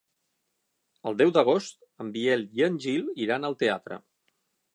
El 1.11 1.17
deu 1.19 1.33
d'agost 1.35 1.77
en 2.05 2.09
Biel 2.17 2.47
i 2.61 2.67
en 2.69 2.81
Gil 2.87 3.05
iran 3.27 3.47
al 3.53 3.59
teatre. 3.63 4.01